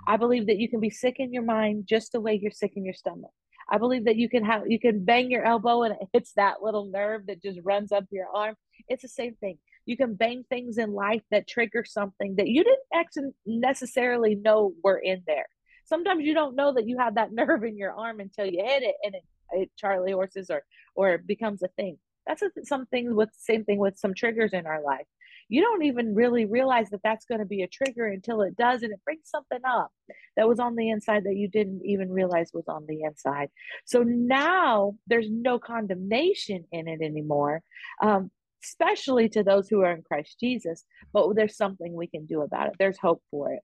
I 0.06 0.16
believe 0.16 0.46
that 0.46 0.58
you 0.58 0.68
can 0.68 0.80
be 0.80 0.90
sick 0.90 1.16
in 1.18 1.32
your 1.32 1.42
mind 1.42 1.86
just 1.86 2.12
the 2.12 2.20
way 2.20 2.38
you're 2.40 2.50
sick 2.50 2.72
in 2.76 2.84
your 2.84 2.94
stomach. 2.94 3.30
I 3.68 3.78
believe 3.78 4.04
that 4.04 4.16
you 4.16 4.28
can 4.28 4.44
have 4.44 4.62
you 4.68 4.78
can 4.78 5.04
bang 5.04 5.30
your 5.30 5.44
elbow 5.44 5.82
and 5.82 5.94
it 5.94 6.08
hits 6.12 6.32
that 6.34 6.62
little 6.62 6.86
nerve 6.86 7.26
that 7.26 7.42
just 7.42 7.58
runs 7.64 7.90
up 7.90 8.04
your 8.10 8.28
arm. 8.28 8.54
It's 8.88 9.02
the 9.02 9.08
same 9.08 9.34
thing. 9.34 9.58
You 9.86 9.96
can 9.96 10.14
bang 10.14 10.44
things 10.48 10.78
in 10.78 10.92
life 10.92 11.22
that 11.30 11.48
trigger 11.48 11.84
something 11.84 12.36
that 12.36 12.48
you 12.48 12.62
didn't 12.64 12.78
actually 12.92 13.30
necessarily 13.46 14.34
know 14.34 14.72
were 14.82 14.98
in 14.98 15.22
there. 15.26 15.46
Sometimes 15.84 16.24
you 16.24 16.34
don't 16.34 16.56
know 16.56 16.74
that 16.74 16.86
you 16.86 16.98
have 16.98 17.14
that 17.14 17.32
nerve 17.40 17.64
in 17.64 17.76
your 17.76 17.92
arm 17.92 18.20
until 18.20 18.46
you 18.46 18.62
hit 18.64 18.82
it 18.82 18.96
and 19.02 19.14
it, 19.14 19.24
it 19.52 19.70
Charlie 19.76 20.12
horses 20.12 20.50
or 20.50 20.62
or 20.94 21.14
it 21.14 21.26
becomes 21.26 21.62
a 21.62 21.68
thing. 21.68 21.98
That's 22.26 22.42
a, 22.42 22.50
some 22.64 22.86
things 22.86 23.14
with 23.14 23.30
same 23.38 23.64
thing 23.64 23.78
with 23.78 23.98
some 23.98 24.14
triggers 24.14 24.52
in 24.52 24.66
our 24.66 24.82
life 24.82 25.06
you 25.48 25.62
don't 25.62 25.84
even 25.84 26.14
really 26.14 26.44
realize 26.44 26.90
that 26.90 27.02
that's 27.02 27.24
going 27.24 27.38
to 27.38 27.46
be 27.46 27.62
a 27.62 27.68
trigger 27.68 28.06
until 28.06 28.42
it 28.42 28.56
does 28.56 28.82
and 28.82 28.92
it 28.92 29.04
brings 29.04 29.28
something 29.28 29.60
up 29.64 29.92
that 30.36 30.48
was 30.48 30.58
on 30.58 30.74
the 30.74 30.90
inside 30.90 31.24
that 31.24 31.36
you 31.36 31.48
didn't 31.48 31.82
even 31.84 32.10
realize 32.10 32.50
was 32.52 32.68
on 32.68 32.84
the 32.86 33.02
inside 33.02 33.48
so 33.84 34.02
now 34.02 34.94
there's 35.06 35.30
no 35.30 35.58
condemnation 35.58 36.64
in 36.72 36.88
it 36.88 37.00
anymore 37.00 37.62
um, 38.02 38.30
especially 38.64 39.28
to 39.28 39.42
those 39.42 39.68
who 39.68 39.82
are 39.82 39.92
in 39.92 40.02
christ 40.02 40.36
jesus 40.40 40.84
but 41.12 41.34
there's 41.34 41.56
something 41.56 41.92
we 41.94 42.06
can 42.06 42.26
do 42.26 42.42
about 42.42 42.68
it 42.68 42.74
there's 42.78 42.98
hope 42.98 43.22
for 43.30 43.52
it 43.52 43.60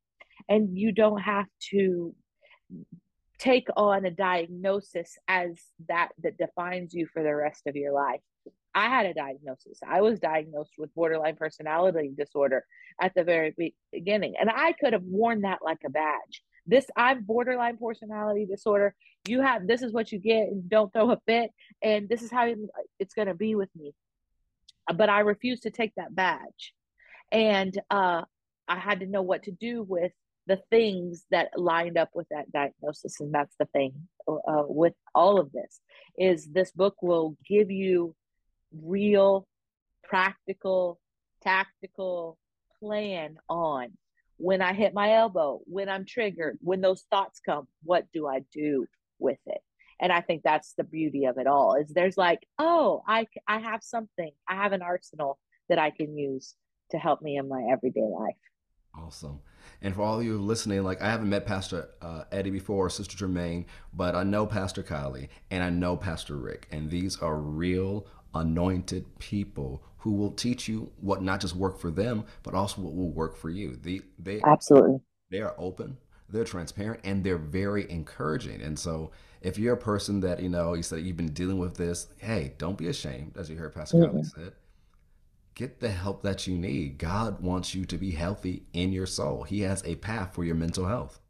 and 0.48 0.76
you 0.76 0.92
don't 0.92 1.20
have 1.20 1.46
to 1.70 2.14
take 3.38 3.66
on 3.76 4.04
a 4.04 4.10
diagnosis 4.10 5.16
as 5.26 5.50
that 5.88 6.10
that 6.22 6.38
defines 6.38 6.94
you 6.94 7.06
for 7.12 7.22
the 7.22 7.34
rest 7.34 7.66
of 7.66 7.76
your 7.76 7.92
life 7.92 8.20
I 8.74 8.88
had 8.88 9.06
a 9.06 9.14
diagnosis. 9.14 9.78
I 9.86 10.00
was 10.00 10.18
diagnosed 10.18 10.72
with 10.78 10.94
borderline 10.94 11.36
personality 11.36 12.12
disorder 12.16 12.64
at 13.00 13.14
the 13.14 13.24
very 13.24 13.54
beginning, 13.92 14.34
and 14.40 14.50
I 14.50 14.72
could 14.72 14.94
have 14.94 15.02
worn 15.02 15.42
that 15.42 15.58
like 15.62 15.80
a 15.84 15.90
badge. 15.90 16.42
This 16.66 16.86
I'm 16.96 17.24
borderline 17.24 17.76
personality 17.76 18.46
disorder. 18.46 18.94
You 19.28 19.40
have 19.42 19.66
this 19.66 19.82
is 19.82 19.92
what 19.92 20.10
you 20.10 20.18
get, 20.18 20.48
and 20.48 20.68
don't 20.68 20.92
throw 20.92 21.10
a 21.10 21.18
fit, 21.26 21.50
and 21.82 22.08
this 22.08 22.22
is 22.22 22.30
how 22.30 22.52
it's 22.98 23.14
going 23.14 23.28
to 23.28 23.34
be 23.34 23.54
with 23.54 23.68
me. 23.76 23.92
But 24.94 25.08
I 25.08 25.20
refused 25.20 25.62
to 25.64 25.70
take 25.70 25.92
that 25.96 26.14
badge, 26.14 26.74
and 27.30 27.78
uh, 27.90 28.22
I 28.68 28.78
had 28.78 29.00
to 29.00 29.06
know 29.06 29.22
what 29.22 29.44
to 29.44 29.52
do 29.52 29.82
with 29.82 30.12
the 30.46 30.60
things 30.70 31.24
that 31.30 31.50
lined 31.56 31.96
up 31.96 32.10
with 32.14 32.26
that 32.30 32.50
diagnosis, 32.52 33.20
and 33.20 33.32
that's 33.32 33.54
the 33.58 33.66
thing 33.66 34.08
uh, 34.28 34.64
with 34.66 34.94
all 35.14 35.38
of 35.38 35.52
this 35.52 35.80
is 36.18 36.46
this 36.46 36.72
book 36.72 36.96
will 37.00 37.36
give 37.48 37.70
you 37.70 38.14
real, 38.82 39.46
practical, 40.02 40.98
tactical 41.42 42.38
plan 42.80 43.36
on 43.48 43.92
when 44.38 44.60
I 44.60 44.72
hit 44.72 44.92
my 44.92 45.12
elbow, 45.12 45.60
when 45.66 45.88
I'm 45.88 46.04
triggered, 46.04 46.58
when 46.60 46.80
those 46.80 47.04
thoughts 47.10 47.40
come, 47.44 47.68
what 47.84 48.06
do 48.12 48.26
I 48.26 48.40
do 48.52 48.86
with 49.20 49.38
it? 49.46 49.60
And 50.02 50.12
I 50.12 50.20
think 50.20 50.42
that's 50.42 50.74
the 50.74 50.84
beauty 50.84 51.24
of 51.24 51.38
it 51.38 51.46
all 51.46 51.76
is 51.80 51.88
there's 51.94 52.18
like, 52.18 52.40
oh, 52.58 53.02
I, 53.08 53.26
I 53.48 53.60
have 53.60 53.82
something, 53.82 54.32
I 54.48 54.56
have 54.56 54.72
an 54.72 54.82
arsenal 54.82 55.38
that 55.68 55.78
I 55.78 55.90
can 55.90 56.18
use 56.18 56.56
to 56.90 56.98
help 56.98 57.22
me 57.22 57.38
in 57.38 57.48
my 57.48 57.62
everyday 57.72 58.02
life. 58.02 58.36
Awesome. 58.94 59.40
And 59.80 59.94
for 59.94 60.02
all 60.02 60.18
of 60.18 60.24
you 60.26 60.36
listening, 60.36 60.82
like 60.82 61.00
I 61.00 61.08
haven't 61.08 61.30
met 61.30 61.46
Pastor 61.46 61.88
uh, 62.02 62.24
Eddie 62.30 62.50
before, 62.50 62.90
Sister 62.90 63.16
Germaine, 63.16 63.64
but 63.94 64.14
I 64.14 64.22
know 64.24 64.44
Pastor 64.44 64.82
Kylie 64.82 65.28
and 65.50 65.62
I 65.64 65.70
know 65.70 65.96
Pastor 65.96 66.36
Rick, 66.36 66.68
and 66.70 66.90
these 66.90 67.16
are 67.22 67.36
real 67.36 68.06
anointed 68.34 69.18
people 69.18 69.82
who 69.98 70.12
will 70.12 70.32
teach 70.32 70.68
you 70.68 70.90
what 71.00 71.22
not 71.22 71.40
just 71.40 71.54
work 71.54 71.78
for 71.78 71.90
them, 71.90 72.24
but 72.42 72.54
also 72.54 72.82
what 72.82 72.94
will 72.94 73.12
work 73.12 73.36
for 73.36 73.50
you. 73.50 73.76
They, 73.76 74.00
they 74.18 74.40
absolutely 74.44 74.98
they 75.30 75.40
are 75.40 75.54
open. 75.56 75.96
they're 76.28 76.44
transparent 76.44 77.00
and 77.04 77.22
they're 77.22 77.38
very 77.38 77.88
encouraging. 77.90 78.60
And 78.60 78.78
so 78.78 79.12
if 79.42 79.58
you're 79.58 79.74
a 79.74 79.78
person 79.78 80.20
that, 80.20 80.42
you 80.42 80.48
know, 80.48 80.74
you 80.74 80.82
said 80.82 81.00
you've 81.00 81.16
been 81.16 81.32
dealing 81.32 81.58
with 81.58 81.76
this, 81.76 82.08
hey, 82.18 82.54
don't 82.58 82.78
be 82.78 82.88
ashamed, 82.88 83.36
as 83.36 83.50
you 83.50 83.56
heard 83.56 83.74
Pastor 83.74 83.98
mm-hmm. 83.98 84.10
Kelly 84.12 84.24
said. 84.24 84.52
Get 85.54 85.80
the 85.80 85.90
help 85.90 86.22
that 86.22 86.46
you 86.46 86.56
need. 86.56 86.96
God 86.96 87.42
wants 87.42 87.74
you 87.74 87.84
to 87.86 87.98
be 87.98 88.12
healthy 88.12 88.64
in 88.72 88.90
your 88.90 89.06
soul. 89.06 89.42
He 89.42 89.60
has 89.60 89.84
a 89.84 89.96
path 89.96 90.34
for 90.34 90.44
your 90.44 90.54
mental 90.54 90.86
health. 90.86 91.20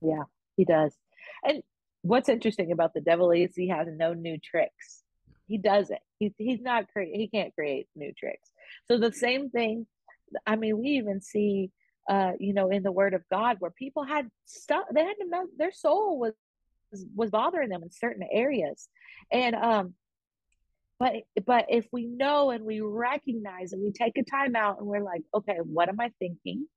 Yeah, 0.00 0.22
he 0.56 0.64
does. 0.64 0.96
And 1.44 1.62
what's 2.02 2.28
interesting 2.28 2.70
about 2.70 2.94
the 2.94 3.00
devil 3.00 3.32
is 3.32 3.56
he 3.56 3.68
has 3.68 3.88
no 3.90 4.14
new 4.14 4.38
tricks. 4.38 5.02
He 5.48 5.58
doesn't. 5.58 5.98
He's 6.20 6.32
he's 6.38 6.60
not 6.60 6.92
create. 6.92 7.16
He 7.16 7.26
can't 7.26 7.52
create 7.54 7.88
new 7.96 8.12
tricks. 8.12 8.50
So 8.86 8.98
the 8.98 9.12
same 9.12 9.50
thing. 9.50 9.86
I 10.46 10.54
mean, 10.56 10.78
we 10.78 10.90
even 10.90 11.20
see, 11.20 11.70
uh, 12.08 12.32
you 12.38 12.54
know, 12.54 12.70
in 12.70 12.84
the 12.84 12.92
Word 12.92 13.14
of 13.14 13.22
God 13.30 13.56
where 13.58 13.72
people 13.72 14.04
had 14.04 14.30
stuff. 14.44 14.84
They 14.94 15.04
had 15.04 15.14
to. 15.14 15.46
Their 15.58 15.72
soul 15.72 16.20
was 16.20 16.34
was 17.14 17.30
bothering 17.30 17.68
them 17.68 17.82
in 17.82 17.90
certain 17.90 18.26
areas, 18.30 18.88
and 19.30 19.54
um, 19.54 19.94
but 21.02 21.14
but 21.44 21.66
if 21.68 21.86
we 21.90 22.06
know 22.06 22.50
and 22.50 22.64
we 22.64 22.80
recognize 22.80 23.72
and 23.72 23.82
we 23.82 23.90
take 23.90 24.16
a 24.16 24.22
time 24.22 24.54
out 24.54 24.78
and 24.78 24.86
we're 24.86 25.02
like 25.02 25.22
okay 25.34 25.58
what 25.64 25.88
am 25.88 25.98
i 25.98 26.10
thinking? 26.20 26.68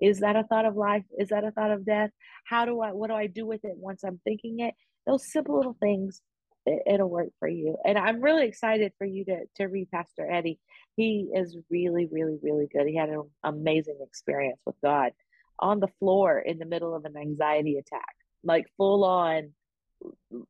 Is 0.00 0.20
that 0.20 0.36
a 0.36 0.42
thought 0.42 0.66
of 0.66 0.76
life? 0.76 1.04
Is 1.16 1.28
that 1.28 1.44
a 1.44 1.52
thought 1.52 1.70
of 1.70 1.86
death? 1.86 2.10
How 2.44 2.64
do 2.64 2.80
i 2.80 2.92
what 2.92 3.08
do 3.08 3.14
i 3.14 3.28
do 3.28 3.46
with 3.46 3.64
it 3.64 3.76
once 3.76 4.02
i'm 4.02 4.20
thinking 4.24 4.60
it? 4.60 4.74
Those 5.06 5.30
simple 5.30 5.56
little 5.56 5.76
things 5.80 6.20
it, 6.66 7.00
will 7.00 7.08
work 7.08 7.28
for 7.38 7.46
you. 7.46 7.76
And 7.84 7.96
i'm 7.96 8.20
really 8.20 8.48
excited 8.48 8.92
for 8.98 9.06
you 9.06 9.24
to 9.26 9.44
to 9.58 9.66
read 9.66 9.92
pastor 9.92 10.28
eddie. 10.28 10.58
He 10.96 11.28
is 11.32 11.56
really 11.70 12.08
really 12.10 12.38
really 12.42 12.66
good. 12.66 12.88
He 12.88 12.96
had 12.96 13.10
an 13.10 13.30
amazing 13.44 13.98
experience 14.00 14.58
with 14.66 14.74
god 14.82 15.12
on 15.60 15.78
the 15.78 15.92
floor 16.00 16.40
in 16.40 16.58
the 16.58 16.66
middle 16.66 16.96
of 16.96 17.04
an 17.04 17.16
anxiety 17.16 17.76
attack 17.78 18.15
like 18.46 18.66
full 18.76 19.04
on 19.04 19.52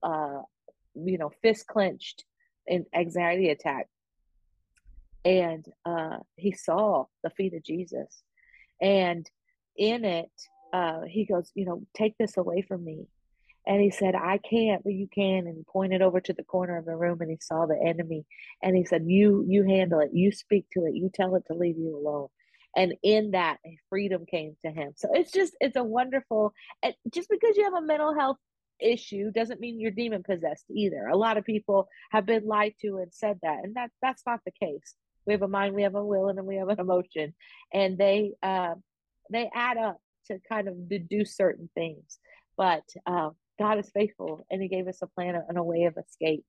uh 0.03 0.43
you 0.95 1.19
know 1.19 1.31
fist 1.43 1.67
clenched 1.67 2.25
an 2.69 2.85
anxiety 2.95 3.51
attack. 3.51 3.87
And 5.25 5.67
uh, 5.85 6.19
he 6.37 6.53
saw 6.53 7.07
the 7.25 7.31
feet 7.31 7.55
of 7.55 7.65
jesus. 7.65 8.23
And 8.81 9.29
in 9.77 10.05
it 10.05 10.31
uh, 10.73 11.03
he 11.09 11.25
goes 11.25 11.51
you 11.55 11.65
know 11.65 11.83
take 11.97 12.17
this 12.19 12.37
away 12.37 12.63
from 12.63 12.85
me. 12.85 13.07
And 13.67 13.81
he 13.81 13.91
said 13.91 14.15
i 14.15 14.39
can't 14.39 14.85
but 14.85 14.93
you 14.93 15.09
can. 15.13 15.47
And 15.47 15.57
he 15.57 15.65
pointed 15.73 16.03
over 16.03 16.21
to 16.21 16.33
the 16.33 16.45
corner 16.45 16.77
of 16.77 16.85
the 16.85 16.97
room 16.97 17.21
and 17.21 17.31
he 17.31 17.39
saw 17.41 17.67
the 17.67 17.81
enemy. 17.83 18.25
And 18.63 18.77
he 18.77 18.85
said 18.85 19.05
you 19.07 19.45
you 19.49 19.65
handle 19.65 20.01
it. 20.01 20.11
You 20.13 20.33
speak 20.33 20.67
to 20.73 20.85
it. 20.87 20.95
You 20.95 21.11
tell 21.13 21.35
it 21.37 21.45
to 21.49 21.55
leave 21.55 21.79
you 21.79 21.97
alone 21.97 22.29
and 22.77 22.95
in 23.03 23.33
that 23.33 23.59
freedom 23.89 24.25
came 24.31 24.57
to 24.65 24.71
him 24.71 24.93
so 24.97 25.09
it's 25.13 25.33
just 25.33 25.57
it's 25.61 25.77
a 25.77 25.83
wonderful 25.83 26.53
and 26.83 26.95
just 27.13 27.29
because 27.29 27.57
you 27.57 27.65
have 27.65 27.75
a 27.75 27.87
mental 27.87 28.15
health 28.15 28.37
issue 28.81 29.31
doesn't 29.31 29.61
mean 29.61 29.81
you're 29.81 29.91
demon 29.91 30.23
possessed 30.23 30.65
either. 30.71 31.07
A 31.07 31.17
lot 31.17 31.37
of 31.37 31.45
people 31.45 31.89
have 32.11 32.27
been 32.27 32.47
lied 32.47 32.75
to 32.83 32.99
and 32.99 33.13
said 33.13 33.39
that, 33.43 33.59
and 33.63 33.75
that 33.77 33.91
that's 34.03 34.23
not 34.27 34.41
the 34.45 34.53
case. 34.53 34.95
We 35.27 35.33
have 35.33 35.43
a 35.43 35.49
mind, 35.49 35.75
we 35.75 35.83
have 35.83 35.95
a 35.95 36.05
will, 36.05 36.29
and 36.29 36.39
then 36.39 36.47
we 36.47 36.57
have 36.57 36.69
an 36.69 36.81
emotion, 36.81 37.35
and 37.73 37.99
they 37.99 38.33
uh, 38.43 38.75
they 39.31 39.51
add 39.55 39.77
up 39.77 39.99
to 40.29 40.39
kind 40.49 40.69
of 40.69 40.89
deduce 40.89 41.37
certain 41.37 41.69
things. 41.75 42.19
But 42.57 42.85
uh, 43.07 43.31
God 43.59 43.79
is 43.79 43.91
faithful, 43.93 44.47
and 44.51 44.63
He 44.63 44.69
gave 44.69 44.89
us 44.89 45.03
a 45.03 45.07
plan 45.07 45.41
and 45.49 45.59
a 45.59 45.63
way 45.63 45.85
of 45.85 45.97
escape. 45.97 46.45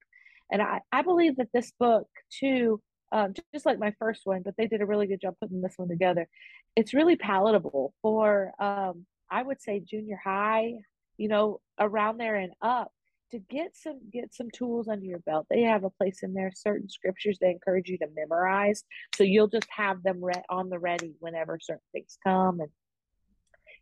And 0.51 0.61
I, 0.61 0.81
I 0.91 1.01
believe 1.01 1.37
that 1.37 1.49
this 1.53 1.73
book 1.79 2.07
too, 2.39 2.81
um, 3.11 3.33
just 3.53 3.65
like 3.65 3.79
my 3.79 3.93
first 3.99 4.21
one, 4.25 4.41
but 4.43 4.55
they 4.57 4.67
did 4.67 4.81
a 4.81 4.85
really 4.85 5.07
good 5.07 5.21
job 5.21 5.35
putting 5.39 5.61
this 5.61 5.73
one 5.77 5.87
together. 5.87 6.27
It's 6.75 6.93
really 6.93 7.15
palatable 7.15 7.93
for 8.01 8.51
um, 8.59 9.05
I 9.29 9.43
would 9.43 9.61
say 9.61 9.79
junior 9.79 10.19
high, 10.23 10.73
you 11.17 11.27
know, 11.27 11.61
around 11.79 12.17
there 12.17 12.35
and 12.35 12.53
up 12.61 12.91
to 13.31 13.39
get 13.39 13.75
some 13.75 13.99
get 14.11 14.33
some 14.33 14.49
tools 14.51 14.87
under 14.87 15.05
your 15.05 15.19
belt. 15.19 15.47
They 15.49 15.63
have 15.63 15.83
a 15.83 15.89
place 15.89 16.23
in 16.23 16.33
there, 16.33 16.51
certain 16.55 16.89
scriptures 16.89 17.37
they 17.39 17.51
encourage 17.51 17.89
you 17.89 17.97
to 17.99 18.07
memorize. 18.15 18.83
So 19.15 19.23
you'll 19.23 19.47
just 19.47 19.67
have 19.69 20.01
them 20.03 20.23
re- 20.23 20.43
on 20.49 20.69
the 20.69 20.79
ready 20.79 21.15
whenever 21.19 21.59
certain 21.61 21.81
things 21.93 22.17
come 22.23 22.59
and 22.59 22.69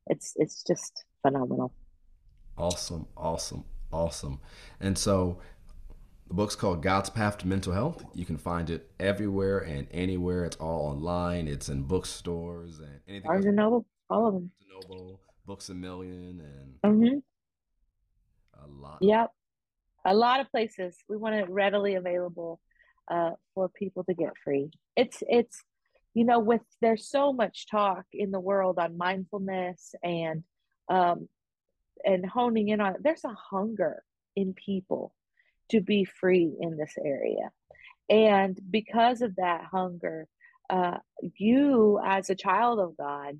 it's 0.07 0.33
it's 0.35 0.63
just 0.63 1.03
phenomenal. 1.21 1.73
Awesome, 2.57 3.07
awesome, 3.17 3.65
awesome. 3.91 4.39
And 4.79 4.97
so 4.97 5.39
the 6.27 6.33
book's 6.33 6.55
called 6.55 6.81
God's 6.81 7.09
Path 7.09 7.37
to 7.39 7.47
Mental 7.47 7.71
Health. 7.71 8.03
You 8.13 8.25
can 8.25 8.37
find 8.37 8.69
it 8.69 8.89
everywhere 8.99 9.59
and 9.59 9.87
anywhere. 9.91 10.45
It's 10.45 10.55
all 10.57 10.87
online. 10.87 11.47
It's 11.47 11.69
in 11.69 11.83
bookstores 11.83 12.79
and 12.79 12.99
anything. 13.07 13.27
Barnes 13.27 13.45
and 13.45 13.55
Noble, 13.55 13.85
all 14.09 14.27
of 14.27 14.33
them. 14.33 14.51
Noble. 14.69 15.19
Books 15.45 15.69
a 15.69 15.75
Million 15.75 16.41
and 16.41 16.81
mm-hmm. 16.99 17.17
a 18.63 18.81
lot. 18.81 18.97
Yep, 19.01 19.31
a 20.05 20.15
lot 20.15 20.39
of 20.39 20.49
places. 20.49 20.97
We 21.07 21.17
want 21.17 21.35
it 21.35 21.47
readily 21.49 21.93
available 21.93 22.59
uh, 23.11 23.31
for 23.53 23.69
people 23.69 24.03
to 24.05 24.15
get 24.15 24.33
free. 24.43 24.71
It's 24.95 25.21
it's 25.29 25.61
you 26.15 26.25
know 26.25 26.39
with 26.39 26.61
there's 26.81 27.07
so 27.07 27.31
much 27.31 27.67
talk 27.69 28.05
in 28.11 28.31
the 28.31 28.39
world 28.39 28.79
on 28.79 28.97
mindfulness 28.97 29.93
and 30.01 30.43
um, 30.89 31.29
and 32.03 32.25
honing 32.25 32.69
in 32.69 32.81
on 32.81 32.95
it. 32.95 33.03
There's 33.03 33.23
a 33.23 33.35
hunger 33.51 34.01
in 34.35 34.55
people 34.55 35.13
to 35.69 35.81
be 35.81 36.05
free 36.05 36.53
in 36.59 36.77
this 36.77 36.93
area, 37.03 37.51
and 38.09 38.59
because 38.69 39.21
of 39.21 39.35
that 39.35 39.65
hunger, 39.71 40.27
uh, 40.69 40.97
you 41.21 41.99
as 42.05 42.29
a 42.29 42.35
child 42.35 42.79
of 42.79 42.97
God 42.97 43.39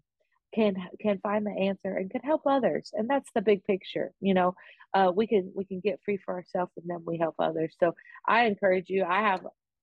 can 0.53 0.75
can 1.01 1.19
find 1.19 1.45
the 1.45 1.51
answer 1.51 1.95
and 1.97 2.09
can 2.09 2.21
help 2.21 2.41
others. 2.45 2.91
And 2.93 3.09
that's 3.09 3.29
the 3.35 3.41
big 3.41 3.63
picture 3.65 4.11
you 4.21 4.33
know 4.33 4.55
uh, 4.93 5.11
we 5.13 5.27
can 5.27 5.51
we 5.55 5.65
can 5.65 5.81
get 5.81 5.99
free 6.03 6.17
for 6.23 6.33
ourselves 6.33 6.71
and 6.77 6.85
then 6.87 7.03
we 7.05 7.17
help 7.17 7.35
others. 7.39 7.75
So 7.79 7.93
i 8.27 8.45
encourage 8.45 8.85
you 8.89 9.03
i 9.03 9.19
have 9.21 9.41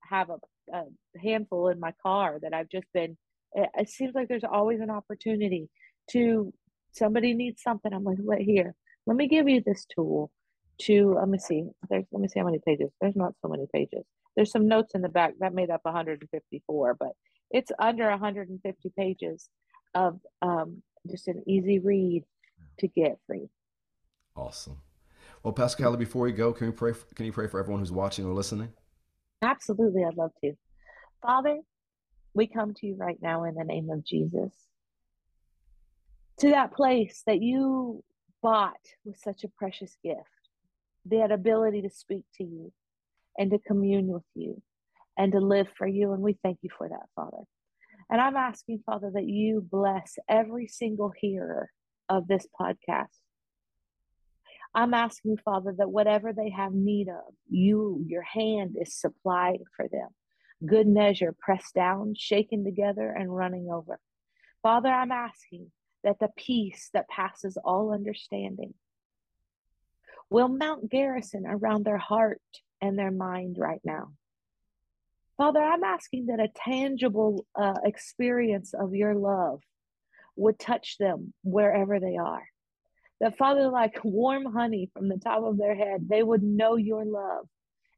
have 0.08 0.30
a, 0.30 0.38
a 0.74 0.84
handful 1.22 1.68
in 1.68 1.78
my 1.78 1.92
car 2.02 2.38
that 2.42 2.52
i've 2.52 2.68
just 2.68 2.86
been 2.92 3.16
it, 3.54 3.68
it, 3.76 3.88
seems 3.88 4.14
like 4.14 4.28
there's 4.28 4.44
always 4.44 4.80
an 4.80 4.90
opportunity 4.90 5.68
to 6.10 6.52
somebody 6.92 7.34
needs 7.34 7.62
something. 7.62 7.92
I'm 7.92 8.04
like 8.04 8.18
let 8.24 8.40
here 8.40 8.74
let 9.06 9.16
me 9.16 9.28
give 9.28 9.48
you 9.48 9.62
this 9.64 9.86
tool 9.94 10.30
to 10.78 11.14
let 11.14 11.28
me 11.28 11.38
see 11.38 11.64
there's 11.88 12.04
let 12.12 12.20
me 12.20 12.28
see 12.28 12.40
how 12.40 12.46
many 12.46 12.58
pages 12.64 12.90
there's 13.00 13.16
not 13.16 13.34
so 13.42 13.48
many 13.48 13.66
pages 13.72 14.04
there's 14.36 14.50
some 14.50 14.66
notes 14.66 14.94
in 14.94 15.02
the 15.02 15.08
back 15.08 15.34
that 15.38 15.54
made 15.54 15.70
up 15.70 15.80
154 15.84 16.94
but 16.98 17.10
it's 17.52 17.70
under 17.78 18.08
150 18.08 18.92
pages 18.96 19.48
of 19.94 20.18
um, 20.40 20.82
just 21.08 21.28
an 21.28 21.42
easy 21.46 21.78
read 21.78 22.24
to 22.78 22.88
get 22.88 23.18
free. 23.26 23.48
Awesome. 24.34 24.80
Well, 25.42 25.52
pascal 25.52 25.96
before 25.96 26.22
we 26.22 26.32
go, 26.32 26.52
can 26.52 26.68
you 26.68 26.72
pray? 26.72 26.92
For, 26.92 27.04
can 27.14 27.26
you 27.26 27.32
pray 27.32 27.46
for 27.46 27.60
everyone 27.60 27.80
who's 27.80 27.92
watching 27.92 28.24
or 28.24 28.32
listening? 28.32 28.72
Absolutely, 29.42 30.04
I'd 30.04 30.16
love 30.16 30.30
to. 30.42 30.52
Father, 31.20 31.58
we 32.34 32.46
come 32.46 32.74
to 32.74 32.86
you 32.86 32.94
right 32.96 33.18
now 33.20 33.44
in 33.44 33.54
the 33.54 33.64
name 33.64 33.90
of 33.90 34.04
Jesus. 34.04 34.52
To 36.38 36.50
that 36.50 36.72
place 36.72 37.22
that 37.26 37.42
you 37.42 38.02
bought 38.42 38.80
with 39.04 39.18
such 39.18 39.44
a 39.44 39.48
precious 39.48 39.96
gift, 40.02 40.20
that 41.06 41.32
ability 41.32 41.82
to 41.82 41.90
speak 41.90 42.24
to 42.36 42.44
you 42.44 42.72
and 43.38 43.50
to 43.50 43.58
commune 43.58 44.08
with 44.08 44.24
you 44.34 44.60
and 45.16 45.32
to 45.32 45.40
live 45.40 45.68
for 45.76 45.86
you. 45.86 46.12
And 46.12 46.22
we 46.22 46.38
thank 46.42 46.58
you 46.62 46.70
for 46.76 46.88
that, 46.88 47.06
Father. 47.16 47.44
And 48.10 48.20
I'm 48.20 48.36
asking, 48.36 48.82
Father, 48.84 49.10
that 49.14 49.26
you 49.26 49.66
bless 49.68 50.18
every 50.28 50.68
single 50.68 51.12
hearer 51.16 51.70
of 52.08 52.28
this 52.28 52.46
podcast. 52.60 53.08
I'm 54.74 54.94
asking, 54.94 55.36
Father, 55.44 55.74
that 55.78 55.90
whatever 55.90 56.32
they 56.32 56.50
have 56.50 56.72
need 56.72 57.08
of, 57.08 57.34
you, 57.48 58.04
your 58.06 58.22
hand 58.22 58.76
is 58.80 58.98
supplying 58.98 59.64
for 59.76 59.86
them. 59.88 60.08
Good 60.66 60.86
measure, 60.86 61.34
pressed 61.38 61.74
down, 61.74 62.14
shaken 62.16 62.64
together, 62.64 63.10
and 63.10 63.34
running 63.34 63.68
over. 63.70 63.98
Father, 64.62 64.88
I'm 64.88 65.10
asking 65.10 65.70
that 66.04 66.18
the 66.20 66.28
peace 66.36 66.88
that 66.94 67.08
passes 67.08 67.58
all 67.64 67.92
understanding 67.92 68.74
will 70.32 70.48
mount 70.48 70.90
garrison 70.90 71.44
around 71.46 71.84
their 71.84 71.98
heart 71.98 72.40
and 72.80 72.98
their 72.98 73.10
mind 73.10 73.56
right 73.58 73.82
now. 73.84 74.12
Father, 75.36 75.60
I'm 75.60 75.84
asking 75.84 76.26
that 76.26 76.40
a 76.40 76.48
tangible 76.48 77.46
uh, 77.54 77.74
experience 77.84 78.74
of 78.74 78.94
your 78.94 79.14
love 79.14 79.60
would 80.36 80.58
touch 80.58 80.96
them 80.98 81.34
wherever 81.44 82.00
they 82.00 82.16
are. 82.16 82.44
That, 83.20 83.36
Father, 83.36 83.68
like 83.68 84.00
warm 84.04 84.46
honey 84.46 84.90
from 84.94 85.08
the 85.08 85.18
top 85.18 85.44
of 85.44 85.58
their 85.58 85.74
head, 85.74 86.08
they 86.08 86.22
would 86.22 86.42
know 86.42 86.76
your 86.76 87.04
love 87.04 87.46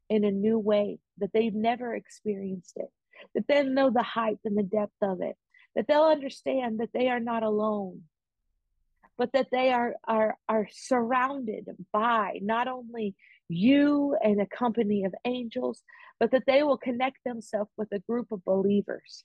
in 0.09 0.23
a 0.23 0.31
new 0.31 0.59
way, 0.59 0.99
that 1.19 1.31
they've 1.33 1.55
never 1.55 1.95
experienced 1.95 2.73
it, 2.75 2.91
that 3.33 3.47
they'll 3.47 3.71
know 3.71 3.89
the 3.89 4.03
height 4.03 4.39
and 4.43 4.57
the 4.57 4.63
depth 4.63 5.01
of 5.01 5.21
it, 5.21 5.35
that 5.75 5.87
they'll 5.87 6.03
understand 6.03 6.79
that 6.79 6.93
they 6.93 7.07
are 7.07 7.19
not 7.19 7.43
alone, 7.43 8.03
but 9.17 9.31
that 9.33 9.47
they 9.51 9.71
are, 9.71 9.95
are, 10.07 10.37
are 10.49 10.67
surrounded 10.71 11.67
by 11.91 12.39
not 12.41 12.67
only 12.67 13.15
you 13.47 14.15
and 14.23 14.41
a 14.41 14.45
company 14.45 15.03
of 15.03 15.13
angels, 15.25 15.83
but 16.19 16.31
that 16.31 16.43
they 16.47 16.63
will 16.63 16.77
connect 16.77 17.17
themselves 17.23 17.71
with 17.77 17.89
a 17.91 17.99
group 17.99 18.31
of 18.31 18.43
believers 18.43 19.23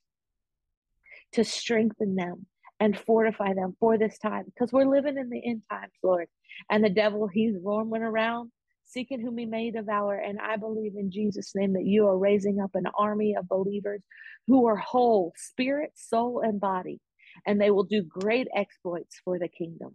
to 1.32 1.44
strengthen 1.44 2.16
them 2.16 2.46
and 2.78 2.98
fortify 2.98 3.52
them 3.54 3.76
for 3.78 3.98
this 3.98 4.18
time 4.18 4.44
because 4.46 4.72
we're 4.72 4.86
living 4.86 5.18
in 5.18 5.28
the 5.28 5.44
end 5.44 5.62
times, 5.70 5.92
Lord. 6.02 6.28
And 6.70 6.84
the 6.84 6.90
devil, 6.90 7.28
he's 7.28 7.56
roaming 7.62 8.02
around 8.02 8.50
seeking 8.90 9.20
whom 9.20 9.38
he 9.38 9.46
may 9.46 9.70
devour. 9.70 10.16
And 10.16 10.38
I 10.40 10.56
believe 10.56 10.94
in 10.96 11.10
Jesus' 11.10 11.54
name 11.54 11.74
that 11.74 11.84
you 11.84 12.06
are 12.08 12.18
raising 12.18 12.60
up 12.60 12.74
an 12.74 12.86
army 12.98 13.36
of 13.36 13.48
believers 13.48 14.02
who 14.46 14.66
are 14.66 14.76
whole, 14.76 15.32
spirit, 15.36 15.92
soul, 15.94 16.40
and 16.40 16.60
body, 16.60 17.00
and 17.46 17.60
they 17.60 17.70
will 17.70 17.84
do 17.84 18.02
great 18.02 18.48
exploits 18.54 19.20
for 19.24 19.38
the 19.38 19.48
kingdom. 19.48 19.94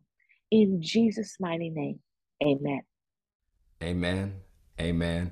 In 0.52 0.82
Jesus' 0.82 1.38
mighty 1.40 1.70
name, 1.70 2.00
amen. 2.44 2.82
Amen. 3.84 4.42
Amen. 4.80 5.32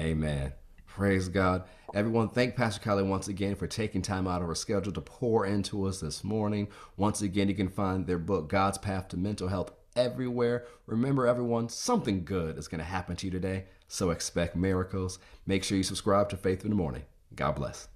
Amen. 0.00 0.52
Praise 0.86 1.28
God. 1.28 1.64
Everyone, 1.92 2.28
thank 2.28 2.56
Pastor 2.56 2.80
Kylie 2.80 3.06
once 3.06 3.28
again 3.28 3.56
for 3.56 3.66
taking 3.66 4.02
time 4.02 4.26
out 4.26 4.42
of 4.42 4.48
her 4.48 4.54
schedule 4.54 4.92
to 4.92 5.00
pour 5.00 5.46
into 5.46 5.86
us 5.86 6.00
this 6.00 6.22
morning. 6.22 6.68
Once 6.96 7.22
again, 7.22 7.48
you 7.48 7.54
can 7.54 7.68
find 7.68 8.06
their 8.06 8.18
book, 8.18 8.48
God's 8.48 8.78
Path 8.78 9.08
to 9.08 9.16
Mental 9.16 9.48
Health, 9.48 9.72
everywhere. 9.96 10.66
Remember, 10.86 11.26
everyone, 11.26 11.68
something 11.68 12.24
good 12.24 12.58
is 12.58 12.68
going 12.68 12.78
to 12.78 12.84
happen 12.84 13.16
to 13.16 13.26
you 13.26 13.32
today, 13.32 13.64
so 13.88 14.10
expect 14.10 14.56
miracles. 14.56 15.18
Make 15.46 15.64
sure 15.64 15.76
you 15.76 15.84
subscribe 15.84 16.28
to 16.30 16.36
Faith 16.36 16.64
in 16.64 16.70
the 16.70 16.76
Morning. 16.76 17.04
God 17.34 17.52
bless. 17.52 17.88